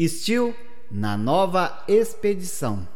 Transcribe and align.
Steel 0.00 0.54
na 0.88 1.16
nova 1.16 1.82
expedição. 1.88 2.86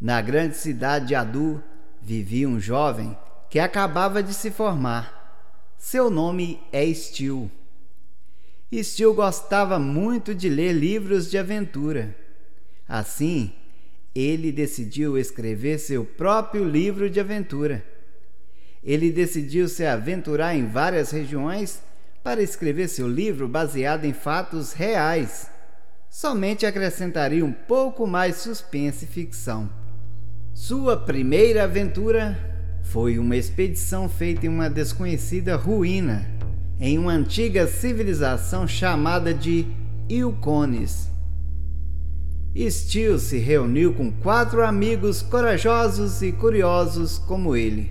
Na 0.00 0.20
grande 0.20 0.56
cidade 0.56 1.08
de 1.08 1.14
Adu 1.14 1.62
vivia 2.02 2.48
um 2.48 2.58
jovem 2.58 3.16
que 3.48 3.60
acabava 3.60 4.20
de 4.20 4.34
se 4.34 4.50
formar. 4.50 5.72
Seu 5.78 6.10
nome 6.10 6.60
é 6.72 6.92
Steel. 6.92 7.48
Steel 8.74 9.14
gostava 9.14 9.78
muito 9.78 10.34
de 10.34 10.48
ler 10.48 10.72
livros 10.72 11.30
de 11.30 11.38
aventura. 11.38 12.16
Assim, 12.88 13.52
ele 14.12 14.50
decidiu 14.50 15.16
escrever 15.16 15.78
seu 15.78 16.04
próprio 16.04 16.68
livro 16.68 17.08
de 17.08 17.20
aventura. 17.20 17.84
Ele 18.82 19.12
decidiu 19.12 19.68
se 19.68 19.86
aventurar 19.86 20.56
em 20.56 20.66
várias 20.66 21.12
regiões 21.12 21.80
para 22.24 22.42
escrever 22.42 22.88
seu 22.88 23.06
livro 23.06 23.46
baseado 23.46 24.04
em 24.04 24.12
fatos 24.12 24.72
reais. 24.72 25.53
Somente 26.16 26.64
acrescentaria 26.64 27.44
um 27.44 27.50
pouco 27.50 28.06
mais 28.06 28.36
suspense 28.36 29.04
e 29.04 29.08
ficção. 29.08 29.68
Sua 30.54 30.96
primeira 30.96 31.64
aventura 31.64 32.38
foi 32.84 33.18
uma 33.18 33.36
expedição 33.36 34.08
feita 34.08 34.46
em 34.46 34.48
uma 34.48 34.70
desconhecida 34.70 35.56
ruína, 35.56 36.24
em 36.78 37.00
uma 37.00 37.10
antiga 37.10 37.66
civilização 37.66 38.64
chamada 38.64 39.34
de 39.34 39.66
Ilcones. 40.08 41.10
Steele 42.56 43.18
se 43.18 43.38
reuniu 43.38 43.92
com 43.92 44.12
quatro 44.12 44.64
amigos 44.64 45.20
corajosos 45.20 46.22
e 46.22 46.30
curiosos 46.30 47.18
como 47.18 47.56
ele. 47.56 47.90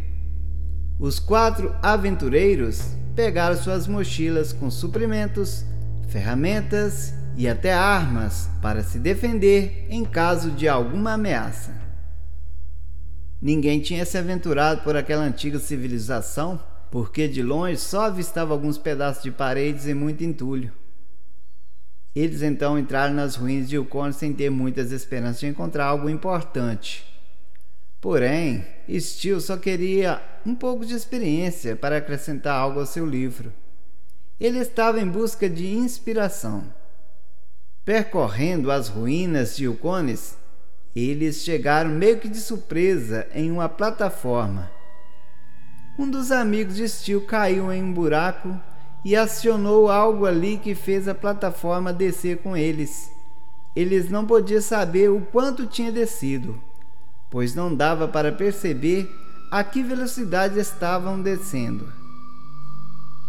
Os 0.97 1.19
quatro 1.19 1.75
aventureiros 1.81 2.83
pegaram 3.17 3.57
suas 3.57 3.85
mochilas 3.85 4.53
com 4.53 4.71
suprimentos, 4.71 5.65
ferramentas 6.07 7.21
e 7.35 7.47
até 7.47 7.73
armas 7.73 8.49
para 8.61 8.83
se 8.83 8.99
defender 8.99 9.87
em 9.89 10.05
caso 10.05 10.51
de 10.51 10.67
alguma 10.67 11.13
ameaça. 11.13 11.73
Ninguém 13.41 13.79
tinha 13.79 14.05
se 14.05 14.17
aventurado 14.17 14.81
por 14.81 14.95
aquela 14.95 15.23
antiga 15.23 15.59
civilização, 15.59 16.59
porque 16.89 17.27
de 17.27 17.43
longe 17.43 17.77
só 17.77 18.05
avistava 18.05 18.53
alguns 18.53 18.77
pedaços 18.77 19.23
de 19.23 19.31
paredes 19.31 19.85
e 19.87 19.93
muito 19.93 20.23
entulho. 20.23 20.71
Eles 22.15 22.41
então 22.43 22.77
entraram 22.77 23.13
nas 23.13 23.35
ruínas 23.35 23.67
de 23.67 23.75
Yukon 23.75 24.11
sem 24.11 24.33
ter 24.33 24.49
muitas 24.49 24.91
esperanças 24.91 25.39
de 25.39 25.47
encontrar 25.47 25.85
algo 25.85 26.09
importante. 26.09 27.03
Porém, 27.99 28.65
Steele 28.99 29.41
só 29.41 29.57
queria 29.57 30.21
um 30.45 30.53
pouco 30.53 30.85
de 30.85 30.93
experiência 30.93 31.75
para 31.75 31.97
acrescentar 31.97 32.55
algo 32.55 32.79
ao 32.79 32.85
seu 32.85 33.05
livro. 33.05 33.51
Ele 34.39 34.59
estava 34.59 34.99
em 34.99 35.07
busca 35.07 35.49
de 35.49 35.73
inspiração. 35.73 36.63
Percorrendo 37.85 38.71
as 38.71 38.87
ruínas 38.87 39.57
de 39.57 39.65
Yukones, 39.65 40.37
eles 40.95 41.43
chegaram 41.43 41.89
meio 41.89 42.17
que 42.17 42.29
de 42.29 42.39
surpresa 42.39 43.27
em 43.33 43.51
uma 43.51 43.67
plataforma. 43.67 44.71
Um 45.99 46.09
dos 46.09 46.31
amigos 46.31 46.77
de 46.77 46.87
Steele 46.87 47.25
caiu 47.25 47.73
em 47.73 47.83
um 47.83 47.93
buraco 47.93 48.57
e 49.03 49.17
acionou 49.17 49.91
algo 49.91 50.25
ali 50.25 50.57
que 50.57 50.73
fez 50.73 51.09
a 51.09 51.13
plataforma 51.13 51.91
descer 51.91 52.37
com 52.37 52.55
eles. 52.55 53.11
Eles 53.75 54.09
não 54.09 54.25
podiam 54.25 54.61
saber 54.61 55.09
o 55.09 55.19
quanto 55.19 55.67
tinha 55.67 55.91
descido, 55.91 56.57
pois 57.29 57.53
não 57.53 57.75
dava 57.75 58.07
para 58.07 58.31
perceber 58.31 59.11
a 59.51 59.61
que 59.61 59.83
velocidade 59.83 60.57
estavam 60.57 61.21
descendo. 61.21 61.91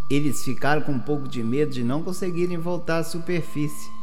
Eles 0.09 0.45
ficaram 0.45 0.83
com 0.83 0.93
um 0.93 1.01
pouco 1.01 1.27
de 1.27 1.43
medo 1.43 1.73
de 1.73 1.83
não 1.83 2.05
conseguirem 2.05 2.57
voltar 2.57 2.99
à 2.99 3.05
superfície. 3.05 3.94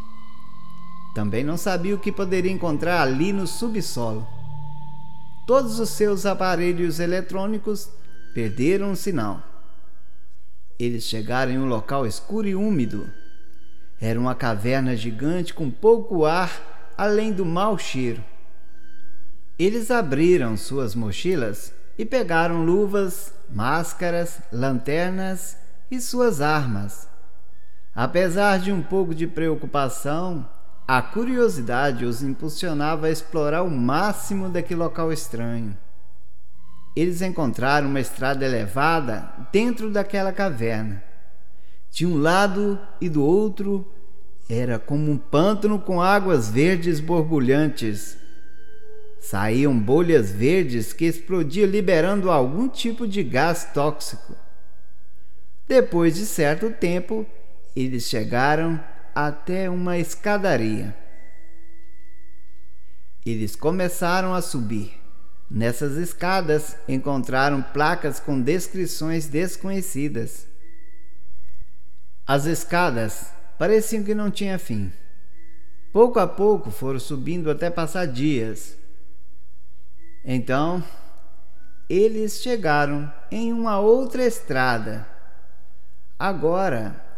Também 1.13 1.43
não 1.43 1.57
sabiam 1.57 1.97
o 1.97 1.99
que 1.99 2.11
poderia 2.11 2.51
encontrar 2.51 3.01
ali 3.01 3.33
no 3.33 3.45
subsolo. 3.45 4.27
Todos 5.45 5.79
os 5.79 5.89
seus 5.89 6.25
aparelhos 6.25 6.99
eletrônicos 6.99 7.89
perderam 8.33 8.91
o 8.91 8.95
sinal. 8.95 9.43
Eles 10.79 11.03
chegaram 11.03 11.51
em 11.51 11.59
um 11.59 11.67
local 11.67 12.07
escuro 12.07 12.47
e 12.47 12.55
úmido. 12.55 13.09
Era 13.99 14.19
uma 14.19 14.33
caverna 14.33 14.95
gigante 14.95 15.53
com 15.53 15.69
pouco 15.69 16.25
ar, 16.25 16.93
além 16.97 17.31
do 17.31 17.45
mau 17.45 17.77
cheiro. 17.77 18.23
Eles 19.59 19.91
abriram 19.91 20.57
suas 20.57 20.95
mochilas 20.95 21.73
e 21.97 22.05
pegaram 22.05 22.63
luvas, 22.63 23.33
máscaras, 23.49 24.39
lanternas 24.51 25.57
e 25.91 25.99
suas 25.99 26.41
armas. 26.41 27.07
Apesar 27.93 28.57
de 28.57 28.71
um 28.71 28.81
pouco 28.81 29.13
de 29.13 29.27
preocupação, 29.27 30.49
a 30.87 31.01
curiosidade 31.01 32.05
os 32.05 32.21
impulsionava 32.21 33.07
a 33.07 33.11
explorar 33.11 33.63
o 33.63 33.69
máximo 33.69 34.49
daquele 34.49 34.79
local 34.79 35.11
estranho 35.11 35.77
eles 36.95 37.21
encontraram 37.21 37.87
uma 37.87 37.99
estrada 37.99 38.45
elevada 38.45 39.31
dentro 39.51 39.89
daquela 39.89 40.31
caverna. 40.33 41.01
De 41.89 42.05
um 42.05 42.17
lado 42.17 42.79
e 42.99 43.09
do 43.09 43.23
outro 43.23 43.89
era 44.49 44.77
como 44.77 45.09
um 45.11 45.17
pântano 45.17 45.79
com 45.79 46.01
águas 46.01 46.49
verdes 46.49 46.99
borbulhantes. 46.99 48.17
Saíam 49.19 49.77
bolhas 49.77 50.31
verdes 50.31 50.91
que 50.91 51.05
explodiam 51.05 51.67
liberando 51.67 52.29
algum 52.29 52.67
tipo 52.67 53.07
de 53.07 53.23
gás 53.23 53.69
tóxico. 53.73 54.35
Depois 55.67 56.15
de 56.15 56.25
certo 56.25 56.71
tempo, 56.71 57.25
eles 57.73 58.03
chegaram 58.03 58.81
até 59.15 59.69
uma 59.69 59.97
escadaria. 59.97 60.95
Eles 63.25 63.55
começaram 63.55 64.33
a 64.33 64.41
subir. 64.41 64.99
Nessas 65.49 65.97
escadas 65.97 66.77
encontraram 66.87 67.61
placas 67.61 68.19
com 68.19 68.41
descrições 68.41 69.27
desconhecidas. 69.27 70.47
As 72.25 72.45
escadas 72.45 73.33
pareciam 73.59 74.03
que 74.03 74.15
não 74.15 74.31
tinham 74.31 74.57
fim. 74.57 74.91
Pouco 75.91 76.19
a 76.19 76.25
pouco 76.25 76.71
foram 76.71 76.99
subindo 76.99 77.51
até 77.51 77.69
passar 77.69 78.07
dias. 78.07 78.77
Então, 80.23 80.81
eles 81.89 82.41
chegaram 82.41 83.11
em 83.29 83.51
uma 83.51 83.79
outra 83.79 84.25
estrada. 84.25 85.05
Agora, 86.17 87.10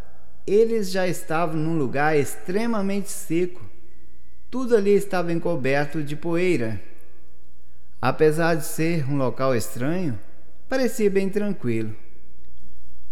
eles 0.45 0.91
já 0.91 1.07
estavam 1.07 1.55
num 1.55 1.77
lugar 1.77 2.17
extremamente 2.17 3.09
seco. 3.09 3.61
Tudo 4.49 4.75
ali 4.75 4.91
estava 4.91 5.31
encoberto 5.31 6.03
de 6.03 6.15
poeira. 6.15 6.81
Apesar 8.01 8.55
de 8.55 8.65
ser 8.65 9.09
um 9.09 9.15
local 9.15 9.55
estranho, 9.55 10.19
parecia 10.67 11.09
bem 11.09 11.29
tranquilo. 11.29 11.95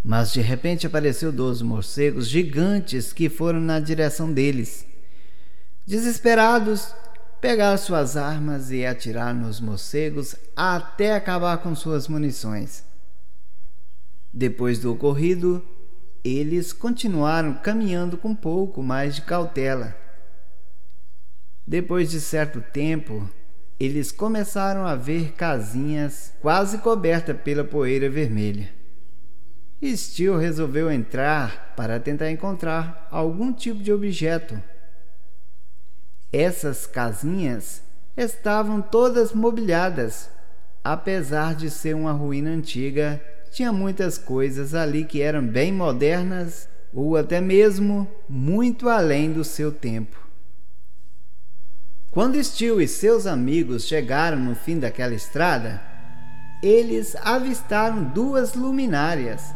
Mas 0.03 0.33
de 0.33 0.41
repente 0.41 0.85
apareceu 0.85 1.31
dois 1.31 1.61
morcegos 1.61 2.27
gigantes 2.27 3.13
que 3.13 3.29
foram 3.29 3.59
na 3.59 3.79
direção 3.79 4.31
deles. 4.31 4.85
Desesperados, 5.85 6.93
pegaram 7.39 7.77
suas 7.77 8.17
armas 8.17 8.71
e 8.71 8.85
atiraram 8.85 9.39
nos 9.39 9.59
morcegos 9.59 10.35
até 10.55 11.15
acabar 11.15 11.57
com 11.59 11.75
suas 11.75 12.07
munições. 12.07 12.83
Depois 14.33 14.79
do 14.79 14.91
ocorrido, 14.93 15.63
eles 16.23 16.71
continuaram 16.71 17.53
caminhando 17.55 18.17
com 18.17 18.29
um 18.29 18.35
pouco 18.35 18.83
mais 18.83 19.15
de 19.15 19.21
cautela. 19.21 19.95
Depois 21.65 22.11
de 22.11 22.19
certo 22.19 22.61
tempo, 22.61 23.29
eles 23.79 24.11
começaram 24.11 24.85
a 24.85 24.95
ver 24.95 25.31
casinhas 25.33 26.33
quase 26.41 26.77
cobertas 26.79 27.35
pela 27.41 27.63
poeira 27.63 28.09
vermelha. 28.09 28.69
Steele 29.83 30.37
resolveu 30.37 30.91
entrar 30.91 31.73
para 31.75 31.99
tentar 31.99 32.29
encontrar 32.29 33.07
algum 33.09 33.51
tipo 33.51 33.81
de 33.81 33.91
objeto. 33.91 34.61
Essas 36.31 36.85
casinhas 36.85 37.81
estavam 38.15 38.81
todas 38.81 39.33
mobiliadas. 39.33 40.29
Apesar 40.83 41.55
de 41.55 41.69
ser 41.69 41.95
uma 41.95 42.11
ruína 42.11 42.51
antiga, 42.51 43.21
tinha 43.51 43.71
muitas 43.73 44.17
coisas 44.17 44.73
ali 44.73 45.03
que 45.03 45.21
eram 45.21 45.45
bem 45.45 45.73
modernas 45.73 46.69
ou 46.93 47.17
até 47.17 47.41
mesmo 47.41 48.07
muito 48.27 48.87
além 48.87 49.31
do 49.31 49.43
seu 49.43 49.71
tempo. 49.71 50.17
Quando 52.09 52.41
Steele 52.43 52.83
e 52.83 52.87
seus 52.87 53.27
amigos 53.27 53.85
chegaram 53.85 54.37
no 54.37 54.55
fim 54.55 54.79
daquela 54.79 55.13
estrada, 55.13 55.81
eles 56.63 57.15
avistaram 57.17 58.03
duas 58.03 58.53
luminárias. 58.53 59.53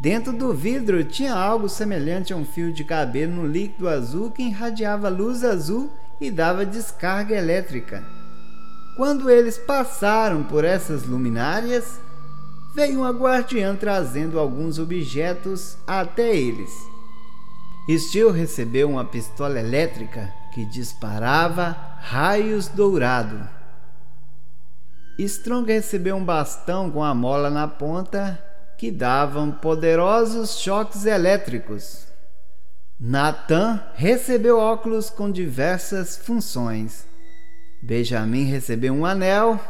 Dentro 0.00 0.32
do 0.32 0.54
vidro 0.54 1.02
tinha 1.04 1.34
algo 1.34 1.68
semelhante 1.68 2.32
a 2.32 2.36
um 2.36 2.44
fio 2.44 2.72
de 2.72 2.84
cabelo 2.84 3.32
no 3.32 3.46
líquido 3.46 3.88
azul 3.88 4.30
que 4.30 4.42
irradiava 4.42 5.08
luz 5.08 5.42
azul 5.42 5.90
e 6.20 6.30
dava 6.30 6.64
descarga 6.64 7.34
elétrica. 7.34 8.04
Quando 8.96 9.30
eles 9.30 9.58
passaram 9.58 10.42
por 10.44 10.64
essas 10.64 11.04
luminárias, 11.04 11.98
veio 12.78 13.00
uma 13.00 13.10
guardiã 13.10 13.74
trazendo 13.74 14.38
alguns 14.38 14.78
objetos 14.78 15.76
até 15.84 16.32
eles. 16.36 16.70
Steel 17.90 18.30
recebeu 18.30 18.88
uma 18.88 19.04
pistola 19.04 19.58
elétrica 19.58 20.32
que 20.54 20.64
disparava 20.64 21.72
raios 22.00 22.68
dourados. 22.68 23.40
Strong 25.18 25.72
recebeu 25.72 26.14
um 26.14 26.24
bastão 26.24 26.88
com 26.88 27.02
a 27.02 27.12
mola 27.12 27.50
na 27.50 27.66
ponta 27.66 28.40
que 28.78 28.92
davam 28.92 29.50
poderosos 29.50 30.60
choques 30.60 31.04
elétricos. 31.04 32.06
Nathan 33.00 33.82
recebeu 33.96 34.56
óculos 34.56 35.10
com 35.10 35.28
diversas 35.28 36.16
funções. 36.16 37.04
Benjamin 37.82 38.44
recebeu 38.44 38.94
um 38.94 39.04
anel 39.04 39.60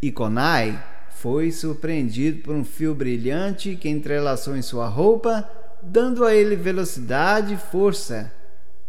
e 0.00 0.12
Konai 0.12 0.93
foi 1.24 1.50
surpreendido 1.50 2.42
por 2.42 2.54
um 2.54 2.62
fio 2.62 2.94
brilhante 2.94 3.76
que 3.76 3.88
entrelaçou 3.88 4.54
em 4.54 4.60
sua 4.60 4.86
roupa, 4.88 5.50
dando 5.82 6.22
a 6.22 6.34
ele 6.34 6.54
velocidade 6.54 7.54
e 7.54 7.56
força, 7.56 8.30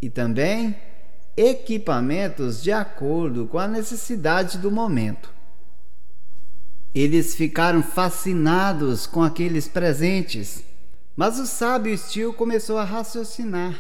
e 0.02 0.10
também 0.10 0.76
equipamentos 1.38 2.62
de 2.62 2.74
acordo 2.74 3.48
com 3.48 3.58
a 3.58 3.70
necessidade 3.70 4.58
do 4.58 4.70
momento. 4.70 5.34
Eles 6.94 7.36
ficaram 7.36 7.82
fascinados 7.82 9.08
com 9.08 9.24
aqueles 9.24 9.70
presentes, 9.70 10.62
mas 11.16 11.40
o 11.40 11.46
sábio 11.46 11.98
Steel 11.98 12.34
começou 12.34 12.78
a 12.78 12.84
raciocinar. 12.84 13.80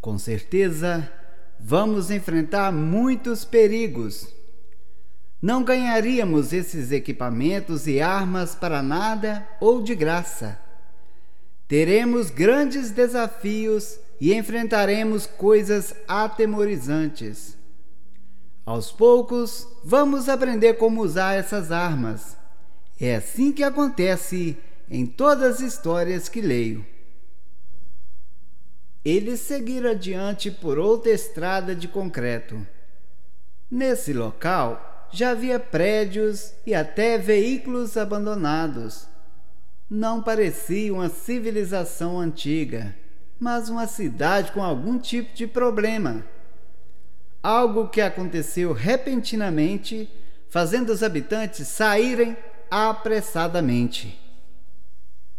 Com 0.00 0.18
certeza, 0.18 1.08
vamos 1.60 2.10
enfrentar 2.10 2.72
muitos 2.72 3.44
perigos. 3.44 4.35
Não 5.40 5.62
ganharíamos 5.62 6.52
esses 6.52 6.90
equipamentos 6.92 7.86
e 7.86 8.00
armas 8.00 8.54
para 8.54 8.82
nada 8.82 9.46
ou 9.60 9.82
de 9.82 9.94
graça. 9.94 10.58
Teremos 11.68 12.30
grandes 12.30 12.90
desafios 12.90 13.98
e 14.20 14.32
enfrentaremos 14.32 15.26
coisas 15.26 15.94
atemorizantes. 16.08 17.56
Aos 18.64 18.90
poucos, 18.90 19.68
vamos 19.84 20.28
aprender 20.28 20.74
como 20.74 21.02
usar 21.02 21.34
essas 21.34 21.70
armas. 21.70 22.36
É 22.98 23.16
assim 23.16 23.52
que 23.52 23.62
acontece 23.62 24.56
em 24.90 25.04
todas 25.04 25.56
as 25.56 25.60
histórias 25.60 26.28
que 26.28 26.40
leio. 26.40 26.84
Eles 29.04 29.40
seguiram 29.40 29.90
adiante 29.90 30.50
por 30.50 30.78
outra 30.78 31.12
estrada 31.12 31.74
de 31.76 31.86
concreto. 31.86 32.66
Nesse 33.70 34.12
local 34.12 34.95
já 35.10 35.30
havia 35.30 35.58
prédios 35.58 36.52
e 36.66 36.74
até 36.74 37.18
veículos 37.18 37.96
abandonados. 37.96 39.06
Não 39.88 40.22
parecia 40.22 40.92
uma 40.92 41.08
civilização 41.08 42.18
antiga, 42.18 42.94
mas 43.38 43.68
uma 43.68 43.86
cidade 43.86 44.52
com 44.52 44.62
algum 44.62 44.98
tipo 44.98 45.34
de 45.34 45.46
problema 45.46 46.24
algo 47.46 47.86
que 47.86 48.00
aconteceu 48.00 48.72
repentinamente, 48.72 50.10
fazendo 50.48 50.90
os 50.90 51.04
habitantes 51.04 51.68
saírem 51.68 52.36
apressadamente. 52.68 54.20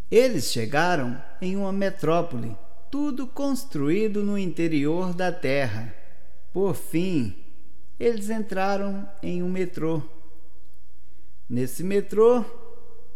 Eles 0.10 0.46
chegaram 0.46 1.22
em 1.42 1.58
uma 1.58 1.74
metrópole, 1.74 2.56
tudo 2.90 3.28
construído 3.28 4.24
no 4.24 4.38
interior 4.38 5.14
da 5.14 5.34
terra. 5.34 5.94
Por 6.54 6.75
fim, 6.75 7.36
eles 8.00 8.30
entraram 8.30 9.08
em 9.22 9.42
um 9.42 9.50
metrô. 9.50 10.02
Nesse 11.50 11.84
metrô, 11.84 12.44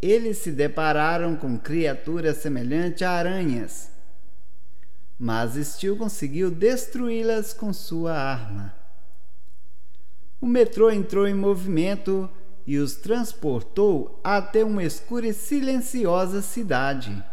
eles 0.02 0.38
se 0.38 0.52
depararam 0.52 1.36
com 1.36 1.58
criaturas 1.58 2.38
semelhantes 2.38 3.02
a 3.02 3.12
aranhas, 3.12 3.92
mas 5.20 5.54
Steel 5.56 5.98
conseguiu 5.98 6.50
destruí-las 6.50 7.54
com 7.54 7.72
sua 7.72 8.14
arma 8.14 8.82
o 10.42 10.48
metrô 10.48 10.90
entrou 10.90 11.28
em 11.28 11.36
movimento 11.36 12.28
e 12.66 12.80
os 12.80 12.96
transportou 12.96 14.20
até 14.24 14.64
uma 14.66 14.84
escura 14.84 15.28
e 15.28 15.34
silenciosa 15.34 16.42
cidade. 16.42 17.24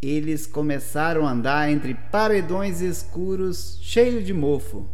Eles 0.00 0.46
começaram 0.46 1.26
a 1.26 1.30
andar 1.30 1.70
entre 1.70 1.94
paredões 1.94 2.80
escuros 2.80 3.78
cheios 3.82 4.24
de 4.24 4.32
mofo. 4.32 4.88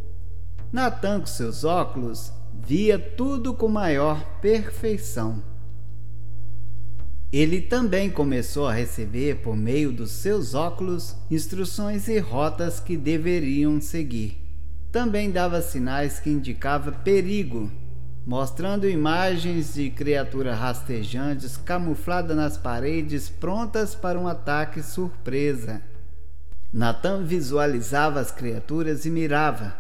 Natan, 0.73 1.21
com 1.21 1.27
seus 1.27 1.65
óculos, 1.65 2.33
via 2.53 2.99
tudo 2.99 3.55
com 3.55 3.69
maior 3.69 4.23
perfeição. 4.41 5.43
Ele 7.33 7.61
também 7.61 8.11
começou 8.11 8.67
a 8.67 8.73
receber, 8.73 9.43
por 9.43 9.57
meio 9.57 9.93
dos 9.93 10.11
seus 10.13 10.55
óculos, 10.55 11.15
instruções 11.31 12.09
e 12.09 12.19
rotas 12.19 12.81
que 12.81 12.97
deveriam 12.97 13.81
seguir 13.81 14.49
também 14.91 15.31
dava 15.31 15.61
sinais 15.61 16.19
que 16.19 16.31
indicavam 16.31 16.95
perigo, 17.05 17.71
mostrando 18.27 18.89
imagens 18.89 19.75
de 19.75 19.91
criaturas 19.91 20.59
rastejantes 20.59 21.57
camufladas 21.59 22.37
nas 22.37 22.57
paredes, 22.57 23.29
prontas 23.29 23.95
para 23.95 24.19
um 24.19 24.27
ataque 24.27 24.83
surpresa. 24.83 25.83
Nathan 26.73 27.23
visualizava 27.25 28.21
as 28.21 28.31
criaturas 28.31 29.05
e 29.05 29.11
mirava. 29.11 29.75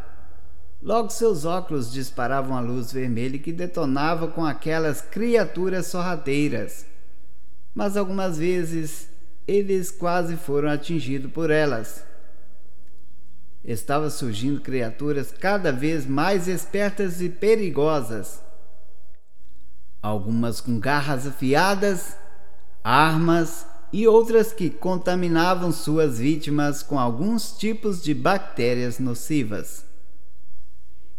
Logo 0.80 1.10
seus 1.10 1.44
óculos 1.44 1.92
disparavam 1.92 2.56
a 2.56 2.60
luz 2.60 2.92
vermelha 2.92 3.38
que 3.38 3.52
detonava 3.52 4.28
com 4.28 4.44
aquelas 4.44 5.00
criaturas 5.00 5.86
sorrateiras. 5.86 6.86
Mas 7.74 7.96
algumas 7.96 8.38
vezes 8.38 9.08
eles 9.46 9.90
quase 9.90 10.36
foram 10.36 10.70
atingidos 10.70 11.32
por 11.32 11.50
elas 11.50 12.06
estava 13.72 14.08
surgindo 14.08 14.60
criaturas 14.60 15.30
cada 15.30 15.70
vez 15.70 16.06
mais 16.06 16.48
espertas 16.48 17.20
e 17.20 17.28
perigosas. 17.28 18.40
Algumas 20.00 20.60
com 20.60 20.78
garras 20.78 21.26
afiadas, 21.26 22.16
armas 22.82 23.66
e 23.92 24.06
outras 24.06 24.52
que 24.52 24.70
contaminavam 24.70 25.70
suas 25.72 26.18
vítimas 26.18 26.82
com 26.82 26.98
alguns 26.98 27.52
tipos 27.58 28.02
de 28.02 28.14
bactérias 28.14 28.98
nocivas. 28.98 29.87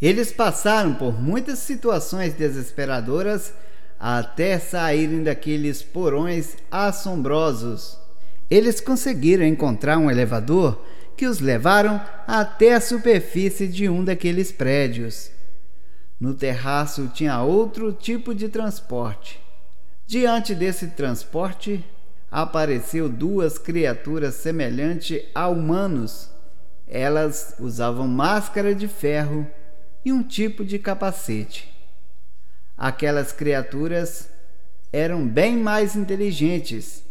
Eles 0.01 0.31
passaram 0.31 0.93
por 0.93 1.21
muitas 1.21 1.59
situações 1.59 2.33
desesperadoras 2.33 3.53
até 3.99 4.57
saírem 4.57 5.23
daqueles 5.23 5.83
porões 5.83 6.55
assombrosos. 6.71 7.99
Eles 8.49 8.79
conseguiram 8.79 9.43
encontrar 9.43 9.97
um 9.97 10.09
elevador 10.09 10.81
que 11.17 11.27
os 11.27 11.41
levaram 11.41 12.01
até 12.25 12.75
a 12.75 12.81
superfície 12.81 13.67
de 13.67 13.89
um 13.89 14.03
daqueles 14.03 14.53
prédios. 14.53 15.29
No 16.17 16.33
terraço 16.33 17.11
tinha 17.13 17.41
outro 17.41 17.91
tipo 17.91 18.33
de 18.33 18.47
transporte. 18.47 19.39
Diante 20.07 20.55
desse 20.55 20.87
transporte, 20.87 21.85
apareceu 22.31 23.09
duas 23.09 23.57
criaturas 23.57 24.35
semelhantes 24.35 25.23
a 25.35 25.49
humanos. 25.49 26.29
Elas 26.87 27.55
usavam 27.59 28.07
máscara 28.07 28.73
de 28.73 28.87
ferro 28.87 29.45
e 30.09 30.13
um 30.13 30.21
tipo 30.21 30.63
de 30.63 30.77
capacete. 30.77 31.73
Aquelas 32.77 33.31
criaturas 33.31 34.29
eram 34.91 35.27
bem 35.27 35.57
mais 35.57 35.95
inteligentes 35.95 37.03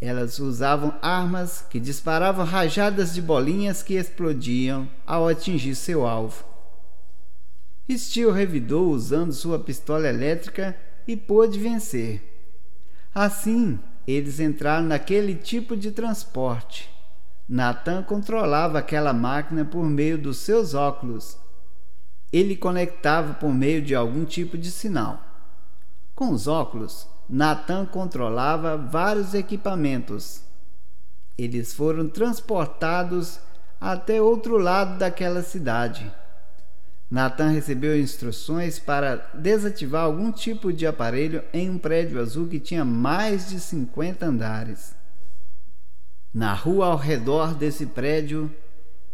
elas 0.00 0.38
usavam 0.38 0.94
armas 1.02 1.64
que 1.68 1.80
disparavam 1.80 2.44
rajadas 2.44 3.12
de 3.14 3.20
bolinhas 3.20 3.82
que 3.82 3.94
explodiam 3.94 4.88
ao 5.04 5.26
atingir 5.26 5.74
seu 5.74 6.06
alvo. 6.06 6.44
Steel 7.90 8.30
revidou 8.30 8.90
usando 8.90 9.32
sua 9.32 9.58
pistola 9.58 10.08
elétrica 10.08 10.76
e 11.06 11.16
pôde 11.16 11.58
vencer. 11.58 12.22
Assim, 13.12 13.80
eles 14.06 14.38
entraram 14.38 14.86
naquele 14.86 15.34
tipo 15.34 15.76
de 15.76 15.90
transporte. 15.90 16.88
Nathan 17.48 18.02
controlava 18.02 18.78
aquela 18.78 19.12
máquina 19.12 19.64
por 19.64 19.84
meio 19.84 20.18
dos 20.18 20.38
seus 20.38 20.74
óculos. 20.74 21.36
Ele 22.32 22.56
conectava 22.56 23.34
por 23.34 23.52
meio 23.52 23.80
de 23.80 23.94
algum 23.94 24.24
tipo 24.24 24.58
de 24.58 24.70
sinal. 24.70 25.22
Com 26.14 26.30
os 26.30 26.46
óculos, 26.46 27.08
Natan 27.28 27.86
controlava 27.86 28.76
vários 28.76 29.34
equipamentos. 29.34 30.42
Eles 31.36 31.72
foram 31.72 32.08
transportados 32.08 33.38
até 33.80 34.20
outro 34.20 34.58
lado 34.58 34.98
daquela 34.98 35.42
cidade. 35.42 36.10
Nathan 37.10 37.48
recebeu 37.48 37.98
instruções 37.98 38.78
para 38.78 39.30
desativar 39.32 40.04
algum 40.04 40.30
tipo 40.30 40.72
de 40.72 40.86
aparelho 40.86 41.42
em 41.54 41.70
um 41.70 41.78
prédio 41.78 42.20
azul 42.20 42.46
que 42.48 42.60
tinha 42.60 42.84
mais 42.84 43.48
de 43.48 43.58
50 43.58 44.26
andares. 44.26 44.94
Na 46.34 46.52
rua 46.52 46.88
ao 46.88 46.96
redor 46.96 47.54
desse 47.54 47.86
prédio 47.86 48.54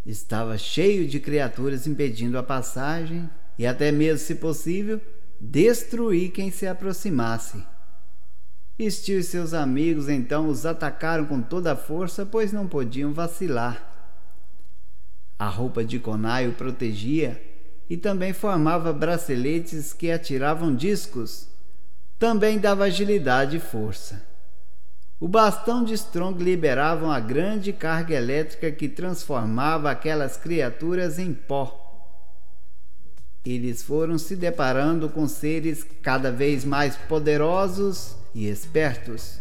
estava 0.05 0.59
cheio 0.59 1.07
de 1.07 1.19
criaturas 1.19 1.87
impedindo 1.87 2.37
a 2.39 2.43
passagem 2.43 3.29
e 3.59 3.67
até 3.67 3.91
mesmo, 3.91 4.19
se 4.19 4.35
possível, 4.35 5.01
destruir 5.41 6.31
quem 6.31 6.51
se 6.51 6.67
aproximasse. 6.67 7.65
Steel 8.81 9.21
e 9.21 9.23
seus 9.23 9.55
amigos 9.55 10.09
então 10.09 10.49
os 10.49 10.67
atacaram 10.67 11.25
com 11.27 11.41
toda 11.41 11.73
a 11.73 11.77
força, 11.77 12.27
pois 12.27 12.53
não 12.53 12.67
podiam 12.67 13.13
vacilar. 13.13 13.91
A 15.39 15.49
roupa 15.49 15.85
de 15.85 15.99
Konai 15.99 16.49
o 16.49 16.53
protegia 16.53 17.41
e 17.89 17.97
também 17.97 18.33
formava 18.33 18.93
braceletes 18.93 19.93
que 19.93 20.11
atiravam 20.11 20.75
discos. 20.75 21.49
Também 22.19 22.59
dava 22.59 22.85
agilidade 22.85 23.59
e 23.59 23.61
força. 23.61 24.34
O 25.25 25.27
bastão 25.27 25.83
de 25.83 25.95
Strong 25.95 26.45
liberava 26.45 27.07
uma 27.07 27.19
grande 27.19 27.73
carga 27.73 28.15
elétrica 28.15 28.71
que 28.71 28.91
transformava 28.91 29.91
aquelas 29.91 30.37
criaturas 30.37 31.19
em 31.19 31.33
pó. 31.33 31.81
Eles 33.43 33.83
foram 33.83 34.19
se 34.19 34.37
deparando 34.37 35.09
com 35.09 35.27
seres 35.27 35.83
cada 36.03 36.31
vez 36.31 36.63
mais 36.63 36.95
poderosos 37.09 38.15
e 38.35 38.47
espertos. 38.47 39.41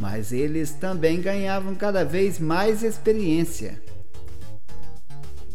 Mas 0.00 0.32
eles 0.32 0.72
também 0.72 1.20
ganhavam 1.20 1.76
cada 1.76 2.04
vez 2.04 2.40
mais 2.40 2.82
experiência. 2.82 3.80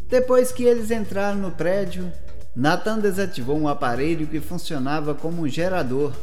Depois 0.08 0.54
que 0.54 0.63
eles 0.63 0.92
entraram 0.92 1.40
no 1.40 1.51
prédio, 1.51 2.10
Nathan 2.56 3.00
desativou 3.00 3.60
um 3.60 3.68
aparelho 3.68 4.28
que 4.28 4.40
funcionava 4.40 5.13
como 5.13 5.42
um 5.42 5.48
gerador. 5.50 6.13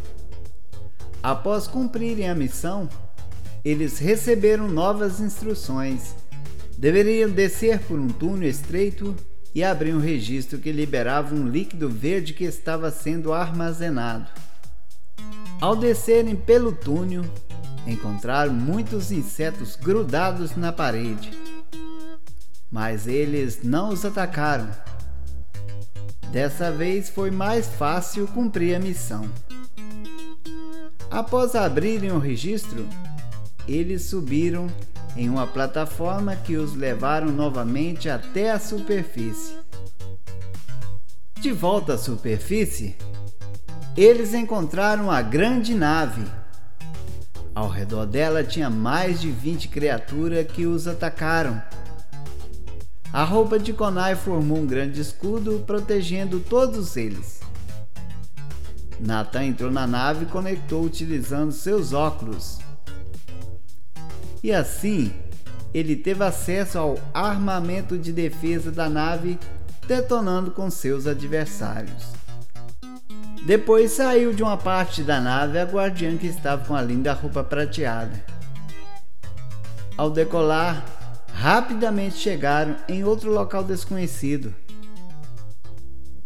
Após 1.22 1.66
cumprirem 1.66 2.28
a 2.28 2.34
missão, 2.34 2.88
eles 3.64 3.98
receberam 3.98 4.68
novas 4.68 5.20
instruções. 5.20 6.14
Deveriam 6.76 7.28
descer 7.28 7.80
por 7.80 7.98
um 7.98 8.08
túnel 8.08 8.48
estreito 8.48 9.16
e 9.54 9.64
abrir 9.64 9.94
um 9.94 10.00
registro 10.00 10.58
que 10.58 10.70
liberava 10.70 11.34
um 11.34 11.48
líquido 11.48 11.88
verde 11.88 12.32
que 12.32 12.44
estava 12.44 12.90
sendo 12.90 13.32
armazenado. 13.32 14.30
Ao 15.60 15.75
descerem 15.75 16.37
pelo 16.37 16.70
túnel, 16.70 17.25
encontraram 17.84 18.52
muitos 18.52 19.10
insetos 19.10 19.75
grudados 19.75 20.54
na 20.54 20.72
parede. 20.72 21.32
Mas 22.70 23.08
eles 23.08 23.60
não 23.64 23.88
os 23.88 24.04
atacaram. 24.04 24.70
Dessa 26.30 26.70
vez 26.70 27.08
foi 27.08 27.30
mais 27.30 27.66
fácil 27.66 28.28
cumprir 28.28 28.76
a 28.76 28.78
missão. 28.78 29.28
Após 31.11 31.55
abrirem 31.55 32.12
o 32.12 32.19
registro, 32.19 32.87
eles 33.67 34.03
subiram 34.05 34.67
em 35.17 35.29
uma 35.29 35.47
plataforma 35.47 36.37
que 36.37 36.57
os 36.57 36.75
levaram 36.75 37.29
novamente 37.29 38.09
até 38.09 38.53
a 38.53 38.59
superfície. 38.59 39.55
De 41.41 41.50
volta 41.50 41.95
à 41.95 41.99
superfície, 41.99 42.97
eles 43.97 44.35
encontraram 44.35 45.11
a 45.11 45.23
grande 45.23 45.75
nave. 45.75 46.25
Ao 47.55 47.69
redor 47.69 48.07
dela 48.07 48.45
tinha 48.45 48.69
mais 48.69 49.21
de 49.21 49.31
20 49.31 49.69
criaturas 49.69 50.47
que 50.47 50.67
os 50.67 50.87
atacaram. 50.87 51.61
A 53.12 53.25
roupa 53.25 53.59
de 53.59 53.73
Konai 53.73 54.15
formou 54.15 54.59
um 54.59 54.67
grande 54.67 55.00
escudo 55.00 55.65
protegendo 55.67 56.38
todos 56.38 56.97
eles. 56.97 57.38
Nathan 59.00 59.45
entrou 59.45 59.71
na 59.71 59.87
nave 59.87 60.25
e 60.25 60.28
conectou 60.28 60.85
utilizando 60.85 61.52
seus 61.52 61.93
óculos. 61.93 62.59
E 64.43 64.52
assim, 64.52 65.12
ele 65.73 65.97
teve 65.97 66.25
acesso 66.25 66.78
ao 66.78 66.99
armamento 67.12 67.99
de 67.99 68.12
defesa 68.12 68.71
da 68.71 68.88
nave, 68.88 69.38
detonando 69.87 70.50
com 70.50 70.71
seus 70.71 71.07
adversários. 71.07 72.19
Depois 73.47 73.93
saiu 73.93 74.33
de 74.33 74.43
uma 74.43 74.57
parte 74.57 75.02
da 75.02 75.21
nave 75.21 75.59
a 75.59 75.64
guardiã 75.64 76.17
que 76.17 76.26
estava 76.26 76.64
com 76.64 76.75
a 76.75 76.83
linda 76.83 77.12
roupa 77.12 77.43
prateada. 77.43 78.25
Ao 79.97 80.11
decolar, 80.11 80.85
rapidamente 81.33 82.17
chegaram 82.17 82.76
em 82.88 83.05
outro 83.05 83.33
local 83.33 83.64
desconhecido. 83.64 84.55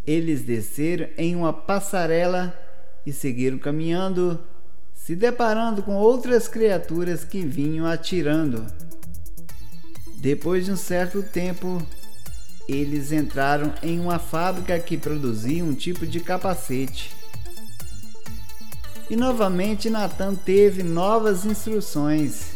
Eles 0.07 0.43
desceram 0.43 1.09
em 1.17 1.37
uma 1.37 1.52
passarela 1.52 2.52
e 3.04 3.12
seguiram 3.12 3.59
caminhando, 3.59 4.38
se 4.94 5.16
deparando 5.16 5.82
com 5.82 5.94
outras 5.94 6.47
criaturas 6.49 7.25
que 7.25 7.44
vinham 7.44 7.87
atirando. 7.87 8.66
Depois 10.18 10.64
de 10.64 10.73
um 10.73 10.76
certo 10.76 11.23
tempo, 11.23 11.85
eles 12.68 13.11
entraram 13.11 13.75
em 13.82 13.99
uma 13.99 14.18
fábrica 14.18 14.78
que 14.78 14.97
produzia 14.97 15.64
um 15.64 15.75
tipo 15.75 16.06
de 16.06 16.21
capacete. 16.21 17.12
E 19.11 19.16
novamente 19.16 19.90
Nathan 19.90 20.35
teve 20.35 20.82
novas 20.82 21.44
instruções. 21.44 22.52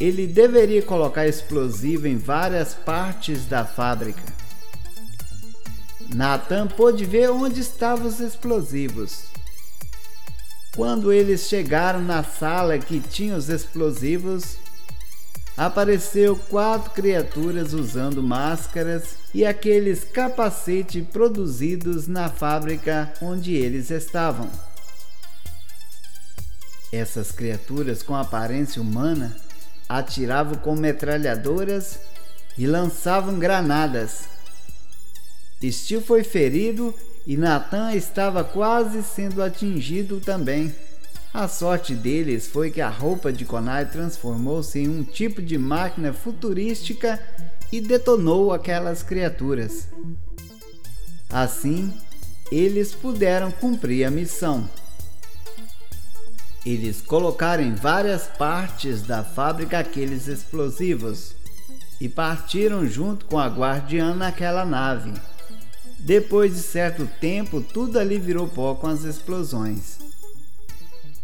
Ele 0.00 0.26
deveria 0.26 0.82
colocar 0.82 1.26
explosivo 1.26 2.06
em 2.06 2.16
várias 2.16 2.74
partes 2.74 3.44
da 3.46 3.64
fábrica. 3.64 4.22
Nathan 6.12 6.66
pôde 6.66 7.04
ver 7.04 7.30
onde 7.30 7.60
estavam 7.60 8.06
os 8.06 8.20
explosivos. 8.20 9.24
Quando 10.74 11.12
eles 11.12 11.42
chegaram 11.42 12.02
na 12.02 12.24
sala 12.24 12.78
que 12.78 12.98
tinha 12.98 13.36
os 13.36 13.48
explosivos, 13.48 14.56
apareceu 15.56 16.36
quatro 16.36 16.90
criaturas 16.90 17.72
usando 17.72 18.22
máscaras 18.22 19.16
e 19.32 19.46
aqueles 19.46 20.02
capacetes 20.02 21.06
produzidos 21.06 22.08
na 22.08 22.28
fábrica 22.28 23.12
onde 23.22 23.54
eles 23.54 23.90
estavam. 23.90 24.50
Essas 26.92 27.30
criaturas 27.30 28.02
com 28.02 28.14
aparência 28.14 28.82
humana 28.82 29.36
atiravam 29.88 30.54
com 30.56 30.74
metralhadoras 30.74 31.98
e 32.56 32.66
lançavam 32.66 33.38
granadas. 33.38 34.33
Steel 35.62 36.02
foi 36.02 36.22
ferido 36.22 36.94
e 37.26 37.36
Nathan 37.36 37.94
estava 37.94 38.44
quase 38.44 39.02
sendo 39.02 39.42
atingido 39.42 40.20
também. 40.20 40.74
A 41.32 41.48
sorte 41.48 41.94
deles 41.94 42.46
foi 42.46 42.70
que 42.70 42.80
a 42.80 42.88
roupa 42.88 43.32
de 43.32 43.44
Konai 43.44 43.86
transformou-se 43.86 44.78
em 44.78 44.88
um 44.88 45.02
tipo 45.02 45.42
de 45.42 45.58
máquina 45.58 46.12
futurística 46.12 47.20
e 47.72 47.80
detonou 47.80 48.52
aquelas 48.52 49.02
criaturas. 49.02 49.88
Assim, 51.28 51.92
eles 52.52 52.94
puderam 52.94 53.50
cumprir 53.50 54.04
a 54.04 54.10
missão. 54.10 54.68
Eles 56.64 57.00
colocaram 57.00 57.64
em 57.64 57.74
várias 57.74 58.26
partes 58.26 59.02
da 59.02 59.24
fábrica 59.24 59.80
aqueles 59.80 60.28
explosivos 60.28 61.34
e 62.00 62.08
partiram 62.08 62.86
junto 62.86 63.24
com 63.26 63.38
a 63.38 63.48
guardiã 63.48 64.14
naquela 64.14 64.64
nave. 64.64 65.12
Depois 66.04 66.52
de 66.52 66.60
certo 66.60 67.08
tempo, 67.18 67.62
tudo 67.62 67.98
ali 67.98 68.18
virou 68.18 68.46
pó 68.46 68.74
com 68.74 68.86
as 68.86 69.04
explosões. 69.04 69.98